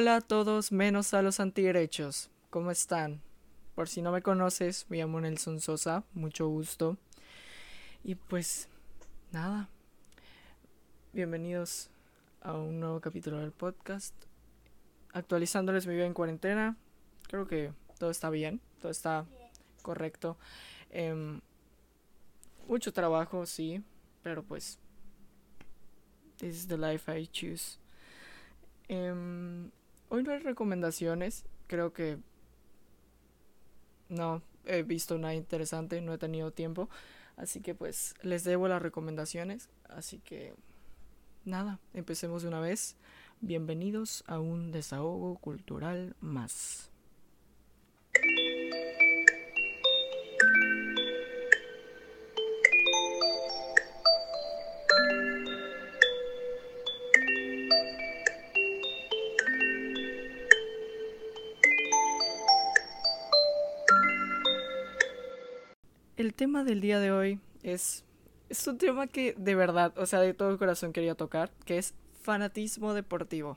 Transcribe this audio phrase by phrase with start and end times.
[0.00, 2.30] Hola a todos menos a los antiderechos.
[2.50, 3.20] ¿Cómo están?
[3.74, 6.96] Por si no me conoces, me llamo Nelson Sosa, mucho gusto.
[8.04, 8.68] Y pues
[9.32, 9.68] nada,
[11.12, 11.90] bienvenidos
[12.42, 14.14] a un nuevo capítulo del podcast.
[15.14, 16.76] Actualizándoles mi vida en cuarentena.
[17.26, 19.26] Creo que todo está bien, todo está
[19.82, 20.36] correcto.
[20.90, 21.40] Em,
[22.68, 23.82] mucho trabajo, sí,
[24.22, 24.78] pero pues
[26.36, 27.80] this is the life I choose.
[28.86, 29.72] Em,
[30.08, 32.18] hoy no hay recomendaciones, creo que
[34.08, 36.88] no he visto nada interesante, no he tenido tiempo,
[37.36, 40.54] así que pues les debo las recomendaciones, así que
[41.44, 42.96] nada, empecemos de una vez.
[43.40, 46.90] Bienvenidos a un desahogo cultural más.
[66.28, 68.04] El tema del día de hoy es,
[68.50, 71.78] es un tema que de verdad, o sea, de todo el corazón quería tocar, que
[71.78, 73.56] es fanatismo deportivo.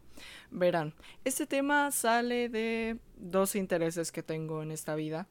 [0.52, 0.94] Verán,
[1.26, 5.28] este tema sale de dos intereses que tengo en esta vida.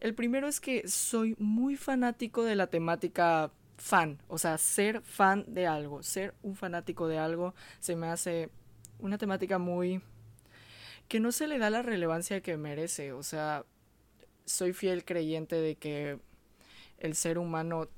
[0.00, 5.44] El primero es que soy muy fanático de la temática fan, o sea, ser fan
[5.46, 8.50] de algo, ser un fanático de algo se me hace
[8.98, 10.02] una temática muy
[11.06, 13.64] que no se le da la relevancia que merece, o sea,
[14.46, 16.18] soy fiel creyente de que
[17.02, 17.88] el ser humano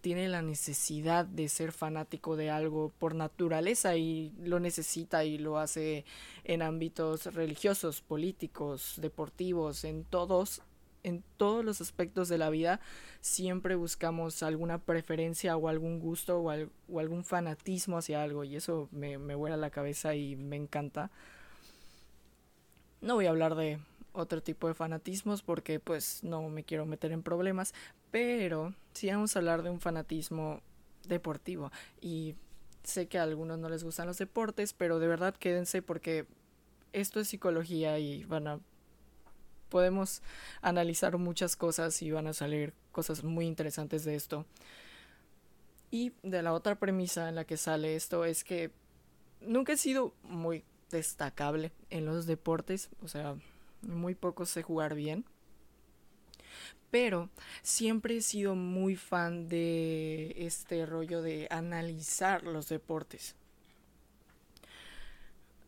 [0.00, 5.58] tiene la necesidad de ser fanático de algo por naturaleza y lo necesita y lo
[5.58, 6.06] hace
[6.44, 10.62] en ámbitos religiosos, políticos, deportivos, en todos
[11.02, 12.80] en todos los aspectos de la vida
[13.20, 19.18] siempre buscamos alguna preferencia o algún gusto o, algún fanatismo hacia algo y eso me,
[19.18, 21.10] me vuela la cabeza y me encanta.
[23.02, 23.78] No voy a hablar de
[24.16, 27.74] otro tipo de fanatismos porque pues no me quiero meter en problemas,
[28.10, 30.60] pero sí vamos a hablar de un fanatismo
[31.06, 31.70] deportivo
[32.00, 32.34] y
[32.82, 36.26] sé que a algunos no les gustan los deportes, pero de verdad quédense porque
[36.92, 38.60] esto es psicología y van a
[39.68, 40.22] podemos
[40.62, 44.46] analizar muchas cosas y van a salir cosas muy interesantes de esto.
[45.90, 48.70] Y de la otra premisa en la que sale esto es que
[49.40, 53.36] nunca he sido muy destacable en los deportes, o sea,
[53.82, 55.24] muy poco sé jugar bien.
[56.90, 57.30] Pero
[57.62, 63.34] siempre he sido muy fan de este rollo de analizar los deportes.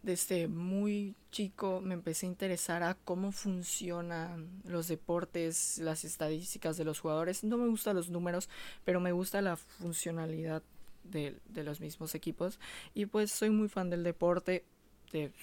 [0.02, 6.84] Desde muy chico me empecé a interesar a cómo funcionan los deportes, las estadísticas de
[6.84, 7.42] los jugadores.
[7.42, 8.48] No me gustan los números,
[8.84, 10.62] pero me gusta la funcionalidad
[11.02, 12.60] de, de los mismos equipos.
[12.94, 14.64] Y pues soy muy fan del deporte,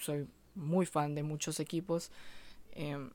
[0.00, 2.10] soy muy fan de muchos equipos.
[2.72, 3.10] Em,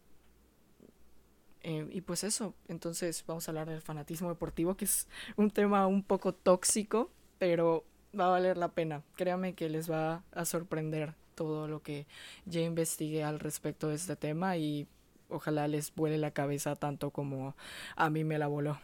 [1.63, 5.88] em, y pues eso, entonces vamos a hablar del fanatismo deportivo, que es un tema
[5.88, 7.85] un poco tóxico, pero
[8.17, 9.03] va a valer la pena.
[9.16, 12.07] Créame que les va a sorprender todo lo que
[12.45, 14.88] ya investigué al respecto de este tema y
[15.29, 17.55] ojalá les vuele la cabeza tanto como
[17.95, 18.79] a mí me la voló.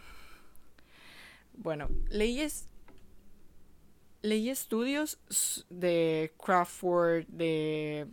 [1.53, 2.45] Bueno, leí,
[4.21, 5.19] leí estudios
[5.69, 8.07] de Crawford, de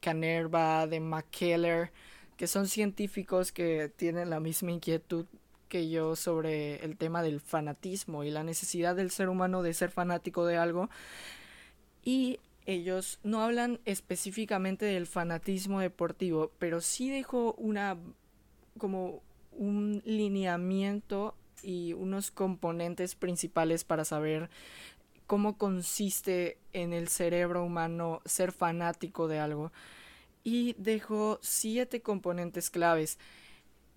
[0.00, 1.90] Canerva, de McKellar,
[2.40, 5.26] que son científicos que tienen la misma inquietud
[5.68, 9.90] que yo sobre el tema del fanatismo y la necesidad del ser humano de ser
[9.90, 10.88] fanático de algo.
[12.02, 17.98] Y ellos no hablan específicamente del fanatismo deportivo, pero sí dejó una
[18.78, 19.22] como
[19.52, 24.48] un lineamiento y unos componentes principales para saber
[25.26, 29.72] cómo consiste en el cerebro humano ser fanático de algo
[30.44, 33.18] y dejó siete componentes claves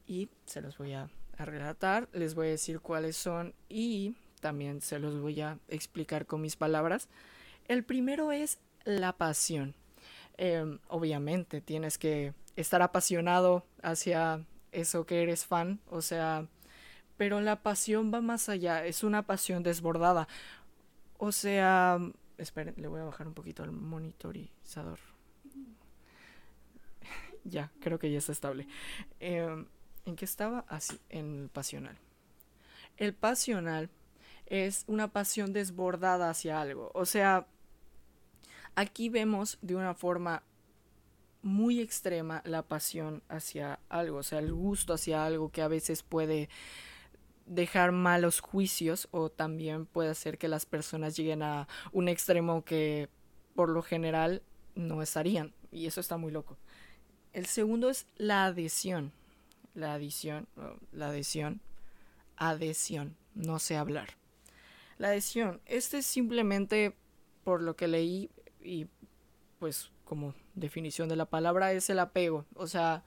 [0.07, 4.99] y se los voy a, relatar, les voy a decir cuáles son y también se
[4.99, 7.09] los voy a explicar con mis palabras.
[7.67, 9.73] El primero es la pasión.
[10.37, 16.47] Em, obviamente tienes que estar apasionado hacia eso que eres fan, o sea,
[17.17, 20.28] pero la pasión va más allá, es una pasión desbordada.
[21.17, 21.99] O sea,
[22.37, 25.12] esperen, le voy a bajar un poquito el monitorizador
[27.43, 28.67] ya, creo que ya está estable.
[29.19, 29.67] Em,
[30.05, 30.66] ¿En qué estaba?
[30.67, 31.97] Así, en el pasional.
[32.97, 33.90] El pasional
[34.45, 36.91] es una pasión desbordada hacia algo.
[36.93, 37.47] O sea,
[38.75, 40.43] aquí vemos de una forma
[41.41, 46.01] muy extrema la pasión hacia algo, o sea, el gusto hacia algo que a veces
[46.01, 46.49] puede
[47.46, 53.09] dejar malos juicios o también puede hacer que las personas lleguen a un extremo que
[53.55, 54.41] por lo general
[54.75, 56.57] no estarían y eso está muy loco.
[57.34, 59.12] El segundo es la adhesión.
[59.76, 60.47] La adición,
[60.91, 61.59] la adhesión,
[62.38, 64.09] adhesión, no sé hablar.
[65.00, 66.96] La adhesión, este es simplemente
[67.44, 68.30] por lo que leí
[68.62, 68.85] y
[69.58, 73.03] pues como definición de la palabra es el apego, o sea,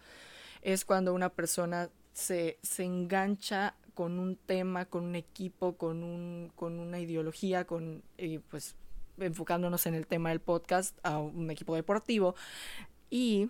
[0.63, 6.51] es cuando una persona se, se engancha con un tema, con un equipo, con, un,
[6.57, 8.75] con una ideología, con, y pues
[9.19, 12.35] enfocándonos en el tema del podcast, a un equipo deportivo.
[13.09, 13.49] Y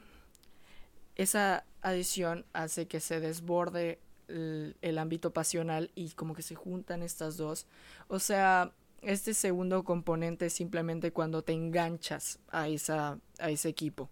[1.16, 3.98] esa adición hace que se desborde
[4.28, 7.66] el, ámbito pasional y como que se juntan estas dos.
[8.08, 8.72] O sea,
[9.02, 14.10] este segundo componente es simplemente cuando te enganchas a, esa, a ese equipo.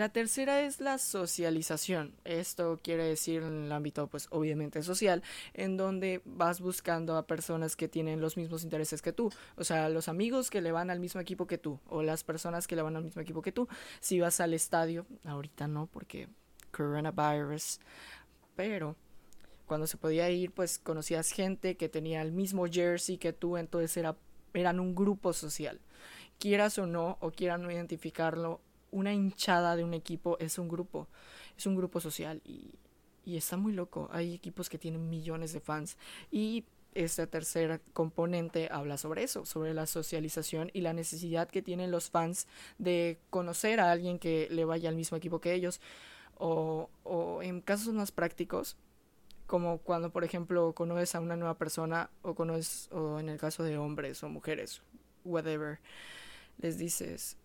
[0.00, 2.14] La tercera es la socialización.
[2.24, 7.76] Esto quiere decir en el ámbito, pues obviamente social, en donde vas buscando a personas
[7.76, 9.30] que tienen los mismos intereses que tú.
[9.56, 12.66] O sea, los amigos que le van al mismo equipo que tú, o las personas
[12.66, 13.68] que le van al mismo equipo que tú.
[14.00, 16.28] Si vas al estadio, ahorita no, porque
[16.72, 17.78] coronavirus,
[18.56, 18.96] pero
[19.66, 23.94] cuando se podía ir, pues conocías gente que tenía el mismo jersey que tú, entonces
[23.98, 24.16] era,
[24.54, 25.78] eran un grupo social.
[26.38, 31.08] Quieras o no, o quieran no identificarlo, una hinchada de un equipo es un grupo,
[31.56, 32.74] es un grupo social y,
[33.24, 34.08] y está muy loco.
[34.12, 35.96] Hay equipos que tienen millones de fans
[36.30, 36.64] y
[36.94, 42.10] este tercer componente habla sobre eso, sobre la socialización y la necesidad que tienen los
[42.10, 42.48] fans
[42.78, 45.80] de conocer a alguien que le vaya al mismo equipo que ellos.
[46.42, 48.76] O, o en casos más prácticos,
[49.46, 53.62] como cuando por ejemplo conoces a una nueva persona o conoces, o en el caso
[53.62, 54.80] de hombres o mujeres,
[55.24, 55.80] whatever,
[56.58, 57.36] les dices,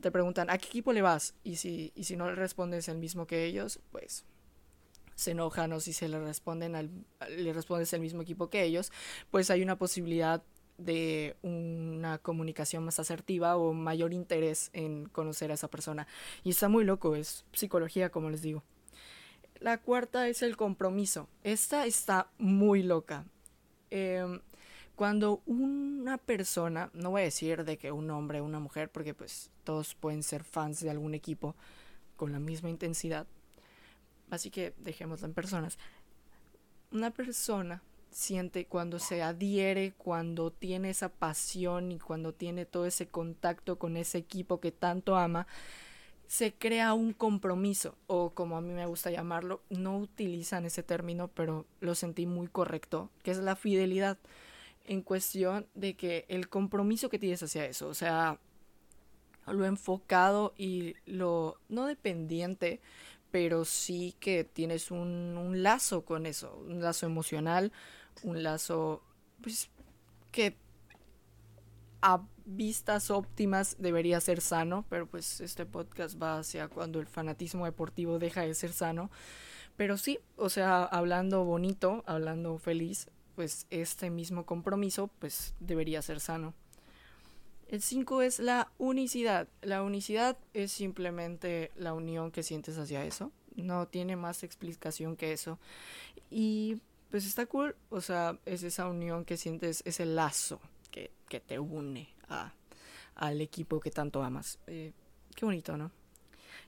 [0.00, 1.34] te preguntan, ¿a qué equipo le vas?
[1.44, 4.24] Y si, y si no le respondes el mismo que ellos, pues
[5.14, 6.90] se enojan o si se le responden al,
[7.30, 8.92] le respondes el mismo equipo que ellos,
[9.30, 10.42] pues hay una posibilidad
[10.78, 16.06] de una comunicación más asertiva o mayor interés en conocer a esa persona.
[16.44, 18.62] Y está muy loco, es psicología, como les digo.
[19.58, 21.28] La cuarta es el compromiso.
[21.42, 23.24] Esta está muy loca.
[23.90, 24.40] Eh,
[24.96, 29.12] cuando una persona, no voy a decir de que un hombre o una mujer, porque
[29.12, 31.54] pues todos pueden ser fans de algún equipo
[32.16, 33.26] con la misma intensidad,
[34.30, 35.78] así que dejémoslo en personas.
[36.90, 43.06] Una persona siente cuando se adhiere, cuando tiene esa pasión y cuando tiene todo ese
[43.06, 45.46] contacto con ese equipo que tanto ama,
[46.26, 51.28] se crea un compromiso, o como a mí me gusta llamarlo, no utilizan ese término,
[51.28, 54.16] pero lo sentí muy correcto, que es la fidelidad
[54.88, 58.38] en cuestión de que el compromiso que tienes hacia eso, o sea,
[59.46, 62.80] lo enfocado y lo no dependiente,
[63.30, 67.72] pero sí que tienes un, lazo con eso, un lazo emocional,
[68.22, 69.02] un lazo
[69.42, 69.70] pues
[70.32, 70.56] que
[72.02, 77.64] a vistas óptimas debería ser sano, pero pues este podcast va hacia cuando el fanatismo
[77.64, 79.10] deportivo deja de ser sano.
[79.76, 86.18] Pero sí, o sea, hablando bonito, hablando feliz, pues este mismo compromiso pues debería ser
[86.18, 86.54] sano.
[87.68, 89.48] El 5 es la unicidad.
[89.60, 93.32] La unicidad es simplemente la unión que sientes hacia eso.
[93.54, 95.58] No tiene más explicación que eso.
[96.30, 96.80] Y
[97.10, 97.76] pues está cool.
[97.90, 100.60] O sea, es esa unión que sientes, ese lazo
[100.90, 102.54] que, que te une a,
[103.16, 104.58] al equipo que tanto amas.
[104.66, 104.92] Eh,
[105.34, 105.90] qué bonito, ¿no?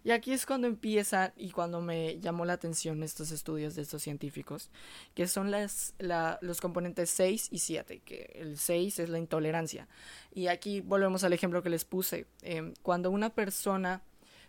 [0.05, 4.03] Y aquí es cuando empieza y cuando me llamó la atención estos estudios de estos
[4.03, 4.71] científicos,
[5.15, 9.89] que son los componentes 6 y 7, que el 6 es la intolerancia.
[10.33, 12.27] Y aquí volvemos al ejemplo que les puse.
[12.43, 14.03] Em, cuando una persona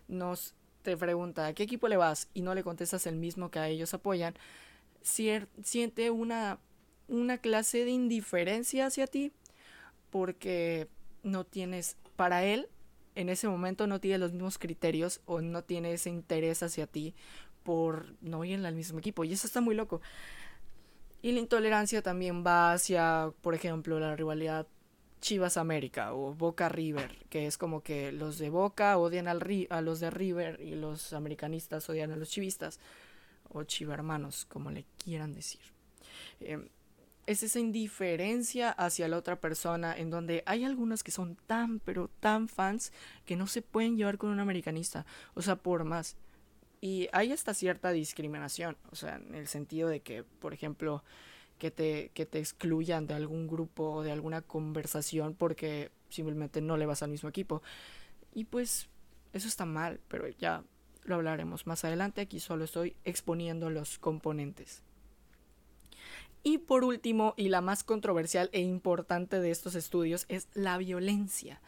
[0.08, 3.60] nos te pregunta a qué equipo le vas y no le contestas el mismo que
[3.60, 4.36] a ellos apoyan,
[5.02, 6.60] siente una,
[7.08, 9.32] una clase de indiferencia hacia ti
[10.10, 10.88] porque
[11.24, 12.70] no tienes, para él
[13.16, 17.14] en ese momento no tiene los mismos criterios o no tiene ese interés hacia ti
[17.64, 19.24] por no ir el mismo equipo.
[19.24, 20.02] Y eso está muy loco.
[21.22, 24.68] Y la intolerancia también va hacia, por ejemplo, la rivalidad
[25.22, 29.82] Chivas América o Boca River, que es como que los de Boca odian al a
[29.82, 32.80] los de River y los americanistas odian a los chivistas
[33.50, 35.62] o chivermanos, como le quieran decir.
[36.40, 36.70] Eh,
[37.30, 42.10] es esa indiferencia hacia la otra persona en donde hay algunos que son tan pero
[42.20, 42.92] tan fans
[43.28, 45.06] que no se pueden llevar con un americanista,
[45.36, 46.18] o sea, por más.
[46.82, 51.04] Y hay hasta cierta discriminación, o sea, en el sentido de que, por ejemplo,
[51.60, 56.78] que te, que te excluyan de algún grupo o de alguna conversación porque simplemente no
[56.78, 57.62] le vas al mismo equipo.
[58.34, 58.90] Y pues
[59.34, 60.64] eso está mal, pero ya
[61.04, 64.82] lo hablaremos más adelante, aquí solo estoy exponiendo los componentes.
[66.44, 71.62] Y por último, y la más controversial e importante de estos estudios, es la violencia.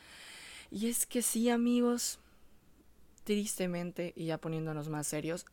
[0.70, 2.20] Y es que sí, amigos,
[3.24, 5.46] tristemente, y ya poniéndonos más serios,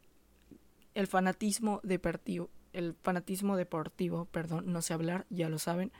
[0.94, 5.92] el fanatismo deportivo, el fanatismo deportivo, perdón, no sé hablar, ya lo saben.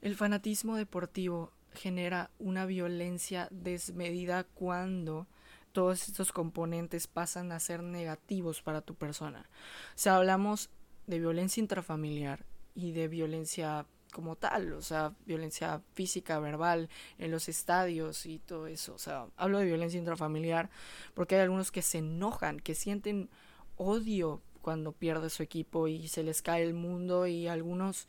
[0.00, 5.26] El fanatismo deportivo genera una violencia desmedida cuando
[5.72, 9.48] todos estos componentes pasan a ser negativos para tu persona.
[9.90, 10.70] O sea, hablamos
[11.08, 16.88] de violencia intrafamiliar y de violencia como tal, o sea, violencia física, verbal,
[17.18, 18.94] en los estadios y todo eso.
[18.94, 20.70] O sea, hablo de violencia intrafamiliar
[21.14, 23.28] porque hay algunos que se enojan, que sienten
[23.76, 28.06] odio cuando pierde su equipo y se les cae el mundo y algunos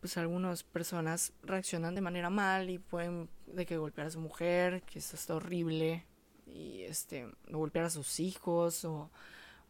[0.00, 4.82] pues algunas personas reaccionan de manera mal y pueden de que golpear a su mujer,
[4.82, 6.04] que eso está horrible
[6.46, 9.10] y este golpear a sus hijos o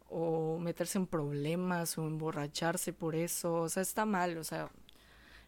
[0.09, 4.69] o meterse en problemas o emborracharse por eso, o sea, está mal, o sea,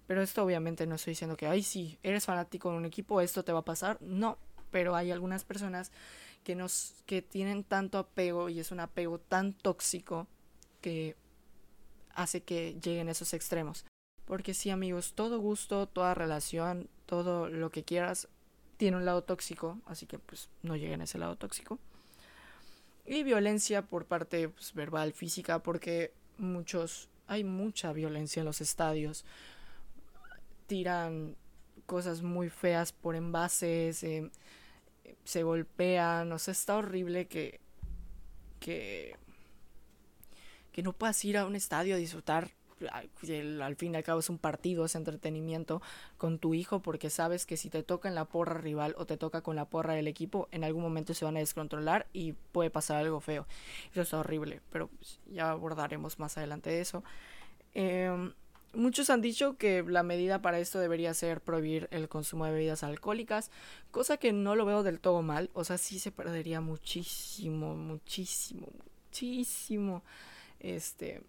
[0.08, 3.44] pero esto obviamente no estoy diciendo que, ay, sí, eres fanático de un equipo, esto
[3.44, 4.38] te va a pasar, no,
[4.72, 5.92] pero hay algunas personas
[6.44, 10.28] que nos que tienen tanto apego y es un apego tan tóxico
[10.82, 11.16] que
[12.14, 13.86] hace que lleguen a esos extremos.
[14.26, 18.28] Porque sí, amigos, todo gusto, toda relación, todo lo que quieras
[18.78, 21.80] tiene un lado tóxico, así que pues no lleguen a ese lado tóxico
[23.10, 29.26] y violencia por parte pues, verbal, física, porque muchos, hay mucha violencia en los estadios.
[30.68, 31.36] Tiran
[31.88, 34.30] cosas muy feas por envases, eh,
[35.24, 37.60] se golpean, o sea, está horrible que,
[38.60, 39.16] que,
[40.72, 42.52] que no puedas ir a un estadio a disfrutar
[42.92, 45.82] al fin y al cabo es un partido, es entretenimiento
[46.18, 49.18] con tu hijo porque sabes que si te toca en la porra rival o te
[49.18, 52.70] toca con la porra del equipo, en algún momento se van a descontrolar y puede
[52.70, 53.48] pasar algo feo.
[53.92, 57.04] Eso está horrible, pero pues, ya abordaremos más adelante de eso.
[57.74, 58.34] Em,
[58.74, 62.84] muchos han dicho que la medida para esto debería ser prohibir el consumo de bebidas
[62.84, 63.52] alcohólicas,
[63.92, 68.68] cosa que no lo veo del todo mal, o sea, sí se perdería muchísimo, muchísimo,
[69.10, 70.04] muchísimo
[70.60, 71.22] este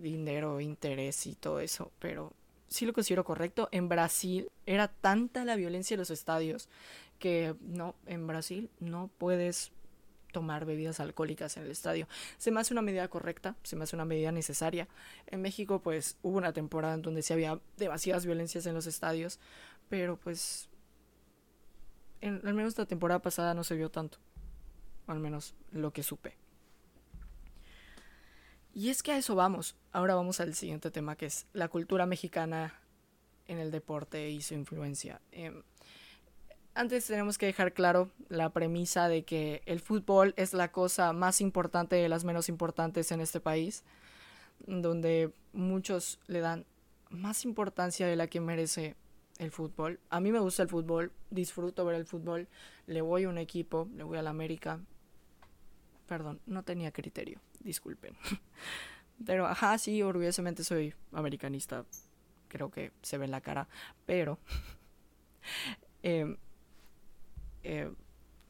[0.00, 2.32] dinero, interés y todo eso, pero
[2.68, 3.68] sí lo considero correcto.
[3.72, 6.68] En Brasil era tanta la violencia en los estadios
[7.18, 9.70] que no, en Brasil no puedes
[10.32, 12.08] tomar bebidas alcohólicas en el estadio.
[12.38, 14.88] Se me hace una medida correcta, se me hace una medida necesaria.
[15.26, 19.38] En México pues hubo una temporada en donde sí había demasiadas violencias en los estadios,
[19.88, 20.68] pero pues
[22.20, 24.18] en, al menos la temporada pasada no se vio tanto,
[25.06, 26.36] al menos lo que supe.
[28.74, 29.76] Y es que a eso vamos.
[29.92, 32.74] Ahora vamos al siguiente tema que es la cultura mexicana
[33.46, 35.20] en el deporte y su influencia.
[35.30, 35.62] Em,
[36.74, 41.42] antes tenemos que dejar claro la premisa de que el fútbol es la cosa más
[41.42, 43.84] importante de las menos importantes en este país,
[44.66, 46.64] donde muchos le dan
[47.10, 48.96] más importancia de la que merece
[49.38, 50.00] el fútbol.
[50.08, 52.48] A mí me gusta el fútbol, disfruto ver el fútbol,
[52.86, 54.80] le voy a un equipo, le voy a la América.
[56.06, 58.16] Perdón, no tenía criterio disculpen.
[59.26, 61.84] Pero, ajá, sí, orgullosamente soy americanista.
[62.48, 63.68] Creo que se ve en la cara.
[64.06, 64.38] Pero,
[66.02, 66.36] em,
[67.62, 67.94] em,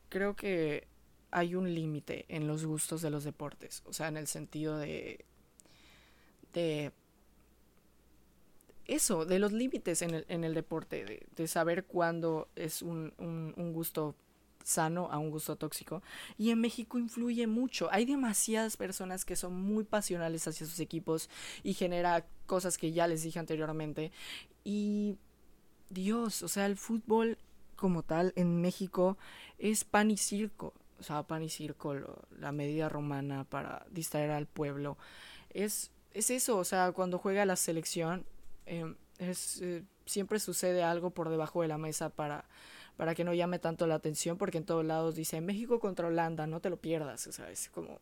[0.08, 0.86] creo que
[1.30, 3.82] hay un límite en los gustos de los deportes.
[3.86, 5.24] O sea, en el sentido de.
[6.52, 6.92] de.
[8.84, 13.72] Eso, de los límites en el, en el deporte, de, saber cuándo es un, un
[13.72, 14.16] gusto
[14.64, 16.02] sano a un gusto tóxico.
[16.38, 17.88] Y en México influye mucho.
[17.92, 21.28] Hay demasiadas personas que son muy pasionales hacia sus equipos
[21.62, 24.12] y genera cosas que ya les dije anteriormente.
[24.64, 25.18] Y
[25.90, 27.38] Dios, o sea, el fútbol
[27.76, 29.18] como tal en México
[29.58, 30.72] es pan y circo.
[31.00, 31.96] O sea, pan y circo,
[32.38, 34.96] la medida romana para distraer al pueblo.
[35.50, 38.24] Es, es eso, o sea, cuando juega la selección,
[38.66, 42.44] em, eh, siempre sucede algo por debajo de la mesa para
[42.96, 46.46] para que no llame tanto la atención, porque en todos lados dice México contra Holanda,
[46.46, 48.00] no te lo pierdas, o sea, es como...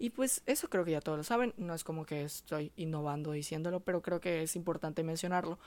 [0.00, 3.32] Y pues eso creo que ya todos lo saben, no es como que estoy innovando
[3.32, 5.58] diciéndolo, pero creo que es importante mencionarlo.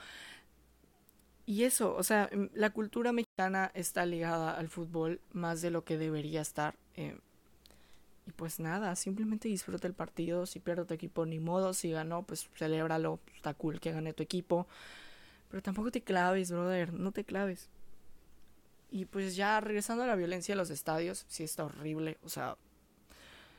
[1.44, 5.84] Y eso, o sea, mm, la cultura mexicana está ligada al fútbol más de lo
[5.84, 6.76] que debería estar.
[6.96, 7.18] Eh,
[8.26, 10.46] y pues nada, simplemente disfruta el partido.
[10.46, 11.74] Si pierde tu equipo, ni modo.
[11.74, 13.18] Si ganó, pues celébralo.
[13.34, 14.66] Está cool que gane tu equipo.
[15.50, 16.92] Pero tampoco te claves, brother.
[16.92, 17.68] No te claves.
[18.92, 22.18] Y pues ya regresando a la violencia en los estadios, sí está horrible.
[22.22, 22.58] O sea,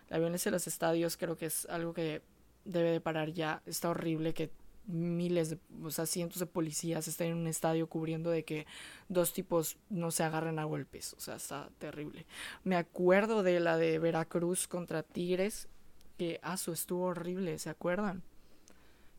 [0.10, 2.22] la violencia en los estadios creo que es algo que
[2.66, 3.64] debe de parar ya.
[3.66, 4.52] Está horrible que
[4.86, 8.68] miles, de, o sea, cientos de policías estén en un estadio cubriendo de que
[9.10, 11.14] dos tipos no se agarren a golpes.
[11.14, 12.28] O sea, está terrible.
[12.64, 15.68] Me acuerdo de la de Veracruz contra Tigres,
[16.20, 18.22] que, ah, eso estuvo horrible, ¿se acuerdan?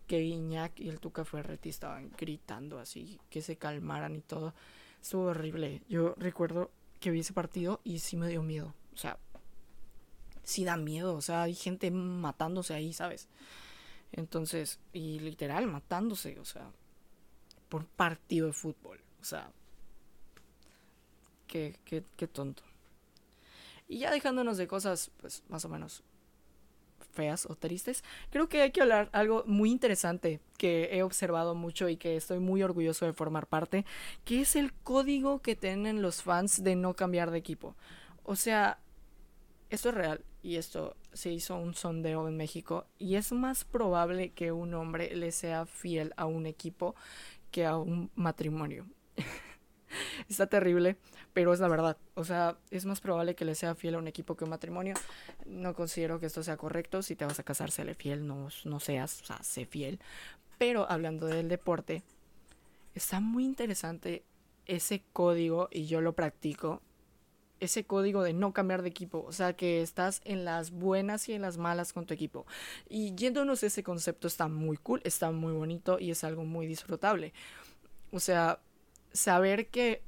[0.06, 4.54] Que Iñak y el Tuca Ferretti estaban gritando así, que se calmaran y todo.
[5.04, 5.82] Estuvo horrible.
[5.86, 8.74] Yo recuerdo que vi ese partido y sí me dio miedo.
[8.94, 9.18] O sea,
[10.44, 11.14] sí da miedo.
[11.14, 13.28] O sea, hay gente matándose ahí, ¿sabes?
[14.12, 16.70] Entonces, y literal, matándose, o sea,
[17.68, 18.98] por partido de fútbol.
[19.20, 19.52] O sea,
[21.48, 22.62] qué, qué, qué tonto.
[23.86, 26.02] Y ya dejándonos de cosas, pues, más o menos
[27.14, 31.88] feas o tristes, creo que hay que hablar algo muy interesante que he observado mucho
[31.88, 33.84] y que estoy muy orgulloso de formar parte,
[34.24, 37.74] que es el código que tienen los fans de no cambiar de equipo.
[38.24, 38.78] O sea,
[39.70, 44.32] esto es real y esto se hizo un sondeo en México y es más probable
[44.32, 46.94] que un hombre le sea fiel a un equipo
[47.50, 48.86] que a un matrimonio.
[50.34, 50.96] Está terrible,
[51.32, 51.96] pero es la verdad.
[52.14, 54.94] O sea, es más probable que le sea fiel a un equipo que un matrimonio.
[55.46, 57.02] No considero que esto sea correcto.
[57.02, 60.00] Si te vas a casar, séle fiel, no, no seas, o sea, sé fiel.
[60.58, 62.02] Pero hablando del deporte,
[62.96, 64.24] está muy interesante
[64.66, 66.82] ese código y yo lo practico
[67.60, 71.32] ese código de no cambiar de equipo, o sea que estás en las buenas y
[71.32, 72.46] en las malas con tu equipo.
[72.88, 77.32] Y yéndonos ese concepto está muy cool, está muy bonito y es algo muy disfrutable.
[78.10, 78.60] O sea,
[79.12, 80.02] saber que,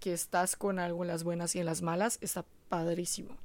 [0.00, 3.36] que estás con algo en las buenas y en las malas está padrísimo.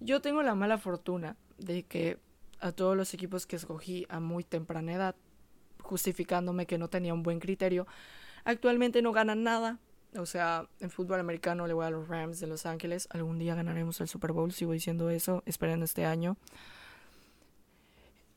[0.00, 2.18] Yo tengo la mala fortuna de que
[2.60, 5.16] a todos los equipos que escogí a muy temprana edad,
[5.80, 7.86] justificándome que no tenía un buen criterio,
[8.44, 9.78] actualmente no ganan nada
[10.16, 13.08] o sea, en fútbol americano le voy a los Rams de Los Ángeles.
[13.10, 15.42] Algún día ganaremos el Super Bowl, sigo diciendo eso.
[15.44, 16.36] Esperen este año.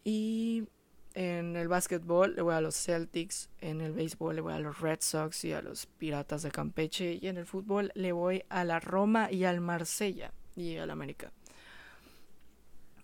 [0.03, 0.67] Y
[1.19, 3.49] en el básquetbol le voy a los Celtics.
[3.59, 7.17] En el béisbol le voy a los Red Sox y a los Piratas de Campeche.
[7.19, 11.31] Y en el fútbol le voy a la Roma y al Marsella y al América.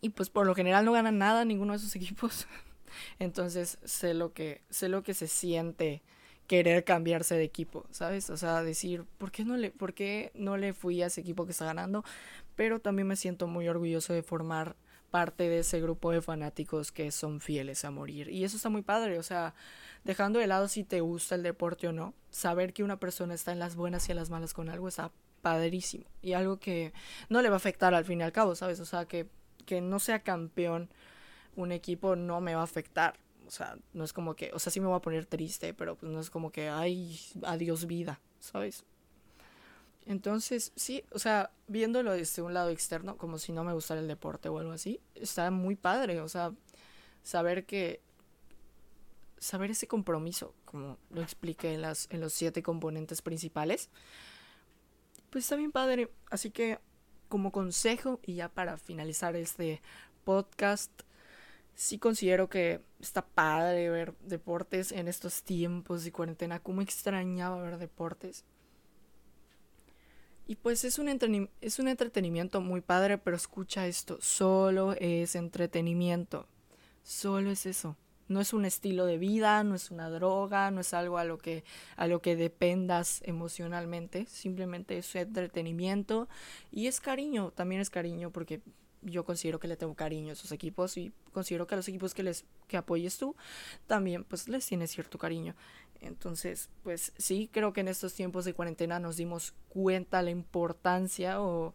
[0.01, 2.45] Y pues por lo general no ganan nada ninguno de esos equipos.
[3.17, 6.03] Entonces sé lo que, sé lo que se siente
[6.45, 8.29] querer cambiarse de equipo, ¿sabes?
[8.29, 11.45] O sea, decir, ¿por qué no le, por qué no le fui a ese equipo
[11.45, 12.03] que está ganando?
[12.55, 14.75] Pero también me siento muy orgulloso de formar
[15.13, 18.29] parte de ese grupo de fanáticos que son fieles a morir.
[18.29, 19.53] Y eso está muy padre, o sea,
[20.03, 23.51] dejando de lado si te gusta el deporte o no, saber que una persona está
[23.51, 25.11] en las buenas y en las malas con algo está
[25.43, 26.05] padrísimo.
[26.23, 26.93] Y algo que
[27.29, 28.79] no le va a afectar al fin y al cabo, ¿sabes?
[28.79, 29.27] O sea, que,
[29.67, 30.89] que no sea campeón
[31.55, 33.13] un equipo no me va a afectar
[33.45, 35.95] o sea, no es como que, o sea, sí me voy a poner triste, pero
[35.95, 38.83] pues no es como que, ay, adiós vida, ¿sabes?
[40.05, 44.07] Entonces, sí, o sea, viéndolo desde un lado externo, como si no me gustara el
[44.07, 46.53] deporte o algo así, está muy padre, o sea,
[47.23, 48.01] saber que,
[49.39, 53.89] saber ese compromiso, como lo expliqué en, las, en los siete componentes principales,
[55.29, 56.09] pues está bien padre.
[56.29, 56.79] Así que,
[57.27, 59.81] como consejo, y ya para finalizar este
[60.23, 60.91] podcast,
[61.75, 66.59] sí considero que está padre ver deportes en estos tiempos de cuarentena.
[66.59, 68.45] Como extrañaba ver deportes.
[70.45, 76.47] Y pues es un, es un entretenimiento muy padre, pero escucha esto, solo es entretenimiento.
[77.03, 77.97] Solo es eso.
[78.27, 81.37] No es un estilo de vida, no es una droga, no es algo a lo
[81.37, 81.63] que,
[81.97, 84.25] a lo que dependas emocionalmente.
[84.27, 86.29] Simplemente es entretenimiento
[86.71, 88.61] y es cariño, también es cariño porque
[89.01, 92.13] yo considero que le tengo cariño a esos equipos y considero que a los equipos
[92.13, 93.35] que les que apoyes tú
[93.87, 95.55] también pues les tienes cierto cariño.
[96.03, 101.41] Entonces, pues sí, creo que en estos tiempos de cuarentena nos dimos cuenta la importancia
[101.41, 101.73] o,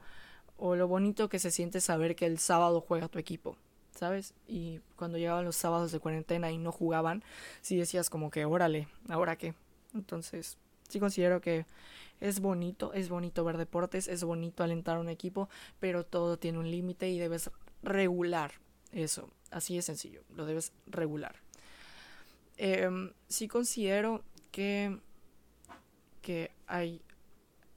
[0.58, 3.56] o lo bonito que se siente saber que el sábado juega tu equipo,
[3.94, 4.34] ¿sabes?
[4.46, 7.22] Y cuando llegaban los sábados de cuarentena y no jugaban,
[7.62, 9.54] sí decías como que, órale, ¿ahora qué?
[9.94, 11.64] Entonces, sí considero que
[12.20, 15.48] es bonito, es bonito ver deportes, es bonito alentar a un equipo,
[15.80, 17.50] pero todo tiene un límite y debes
[17.82, 18.52] regular
[18.92, 19.30] eso.
[19.50, 21.36] Así es sencillo, lo debes regular.
[22.58, 22.90] Eh,
[23.28, 24.98] sí considero que,
[26.20, 27.00] que hay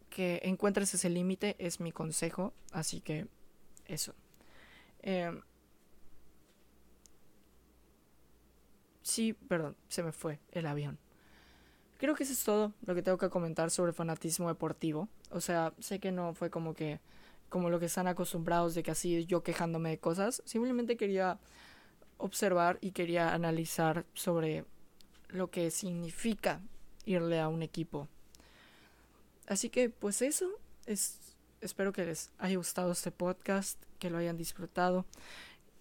[0.09, 3.27] que encuentres ese límite, es mi consejo, así que
[3.85, 4.13] eso.
[5.01, 5.31] Eh,
[9.01, 10.99] sí, perdón, se me fue el avión.
[11.97, 15.07] Creo que eso es todo lo que tengo que comentar sobre fanatismo deportivo.
[15.29, 16.99] O sea, sé que no fue como que
[17.47, 20.41] como lo que están acostumbrados de que así yo quejándome de cosas.
[20.45, 21.39] Simplemente quería
[22.21, 24.65] observar y quería analizar sobre
[25.29, 26.61] lo que significa
[27.05, 28.07] irle a un equipo.
[29.47, 30.49] Así que pues eso
[30.85, 31.19] es
[31.61, 35.05] espero que les haya gustado este podcast, que lo hayan disfrutado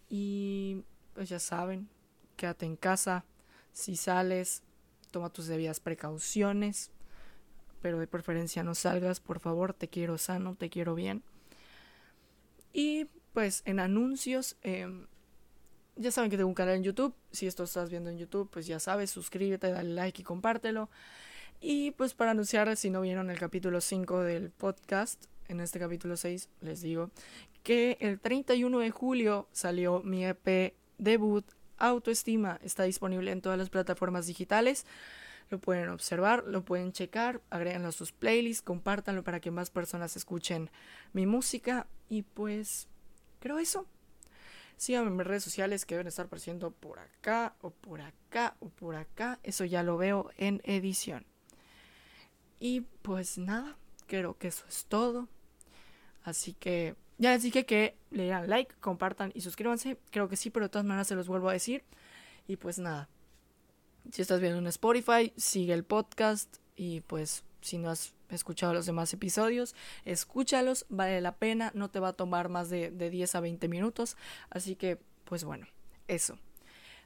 [0.08, 0.82] y
[1.14, 1.88] pues ya saben,
[2.36, 3.24] quédate en casa,
[3.72, 4.62] si sales
[5.10, 6.90] toma tus debidas precauciones,
[7.80, 11.22] pero de preferencia no salgas, por favor, te quiero sano, te quiero bien.
[12.72, 15.06] Y pues en anuncios, em,
[16.00, 18.66] ya saben que tengo un canal en YouTube, si esto estás viendo en YouTube, pues
[18.66, 20.88] ya sabes, suscríbete, dale like y compártelo.
[21.60, 26.16] Y pues para anunciar, si no vieron el capítulo 5 del podcast, en este capítulo
[26.16, 27.10] 6 les digo
[27.62, 31.44] que el 31 de julio salió mi EP debut
[31.76, 32.58] Autoestima.
[32.62, 34.86] Está disponible en todas las plataformas digitales.
[35.50, 40.16] Lo pueden observar, lo pueden checar, agréganlo a sus playlists, compártanlo para que más personas
[40.16, 40.70] escuchen
[41.12, 41.86] mi música.
[42.08, 42.86] Y pues,
[43.40, 43.86] creo eso.
[44.80, 48.70] Síganme en mis redes sociales que deben estar apareciendo por acá, o por acá, o
[48.70, 49.38] por acá.
[49.42, 51.26] Eso ya lo veo en edición.
[52.60, 55.28] Y pues nada, creo que eso es todo.
[56.22, 59.98] Así que ya les dije que le den like, compartan y suscríbanse.
[60.10, 61.84] Creo que sí, pero de todas maneras se los vuelvo a decir.
[62.48, 63.10] Y pues nada,
[64.10, 68.86] si estás viendo en Spotify, sigue el podcast y pues si no has escuchado los
[68.86, 73.34] demás episodios, escúchalos, vale la pena, no te va a tomar más de, de 10
[73.34, 74.16] a 20 minutos,
[74.50, 75.66] así que pues bueno,
[76.08, 76.38] eso.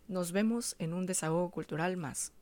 [0.08, 2.32] Nos vemos en un desahogo cultural más.